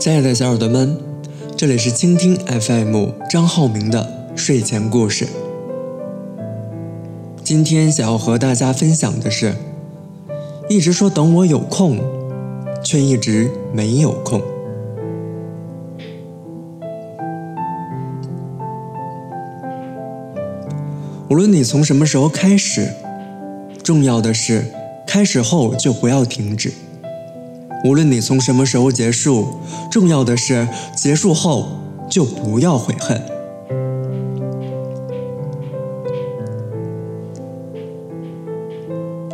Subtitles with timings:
[0.00, 0.96] 亲爱的小耳朵们，
[1.58, 5.28] 这里是倾听 FM 张浩明的睡前故事。
[7.44, 9.54] 今天想要和大家分享的是，
[10.70, 11.98] 一直说等我有空，
[12.82, 14.40] 却一直没有空。
[21.28, 22.88] 无论你从什么时候开始，
[23.82, 24.64] 重要的是
[25.06, 26.72] 开始后就不要停止。
[27.82, 29.48] 无论你从什么时候结束，
[29.90, 31.68] 重要的是结束后
[32.10, 33.22] 就不要悔恨。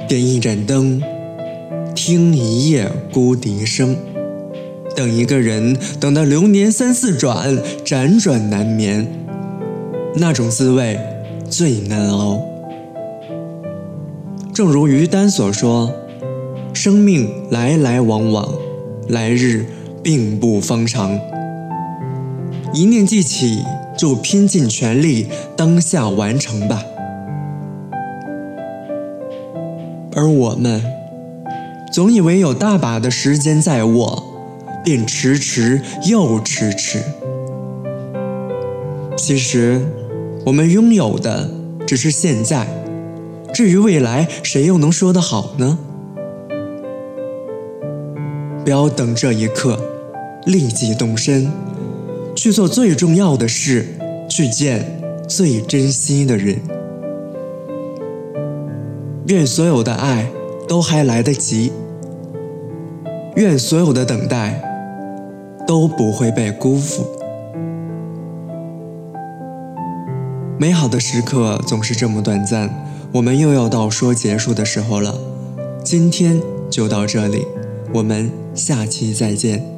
[0.07, 1.03] 点一盏灯，
[1.93, 3.97] 听一夜孤笛声，
[4.95, 9.07] 等一个人，等到流年三四转，辗转难眠，
[10.15, 11.01] 那种滋味
[11.51, 12.41] 最难熬。
[14.55, 15.93] 正如于丹所说。
[16.77, 18.47] 生命来来往往，
[19.09, 19.65] 来日
[20.03, 21.19] 并不方长。
[22.75, 23.65] 一念记起，
[23.97, 26.85] 就拼尽全力，当下完成吧。
[30.15, 30.83] 而我们，
[31.91, 34.23] 总以为有大把的时间在握，
[34.85, 37.03] 便迟迟又迟迟。
[39.17, 39.81] 其实，
[40.45, 41.51] 我们拥有的
[41.87, 42.67] 只是现在，
[43.55, 45.79] 至于未来，谁又能说得好呢？
[48.67, 49.79] 不要等这一刻，
[50.45, 51.53] 立即动身，
[52.35, 53.87] 去做最重要的事，
[54.29, 56.61] 去见最珍惜的人。
[59.29, 60.29] 愿所有的爱
[60.67, 61.71] 都还来得及，
[63.37, 64.61] 愿所有的等待
[65.65, 67.07] 都不会被辜负。
[70.59, 72.69] 美好的时刻总是这么短暂，
[73.13, 75.15] 我们又要到说结束的时候了。
[75.85, 77.47] 今天就到这里。
[77.95, 79.76] 我们下期再见。